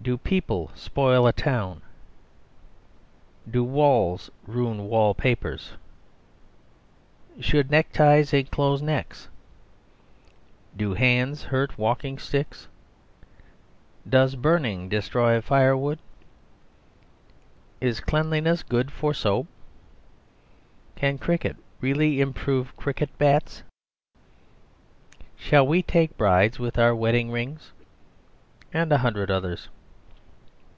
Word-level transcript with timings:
"Do 0.00 0.16
People 0.16 0.70
Spoil 0.74 1.26
a 1.26 1.34
Town?" 1.34 1.82
"Do 3.50 3.62
Walls 3.62 4.30
Ruin 4.46 4.84
Wall 4.88 5.12
papers?" 5.12 5.72
"Should 7.40 7.70
Neckties 7.70 8.32
enclose 8.32 8.80
Necks?" 8.80 9.28
"Do 10.74 10.94
Hands 10.94 11.42
Hurt 11.42 11.76
Walking 11.76 12.18
sticks?" 12.18 12.68
"Does 14.08 14.34
Burning 14.34 14.88
Destroy 14.88 15.42
Firewood?" 15.42 15.98
"Is 17.78 18.00
Cleanliness 18.00 18.62
Good 18.62 18.90
for 18.90 19.12
Soap?" 19.12 19.46
"Can 20.96 21.18
Cricket 21.18 21.56
Really 21.82 22.22
Improve 22.22 22.74
Cricket 22.78 23.10
bats?" 23.18 23.62
"Shall 25.36 25.66
We 25.66 25.82
Take 25.82 26.16
Brides 26.16 26.58
with 26.58 26.78
our 26.78 26.94
Wedding 26.94 27.30
Rings?" 27.30 27.72
and 28.72 28.90
a 28.90 28.98
hundred 28.98 29.30
others. 29.30 29.68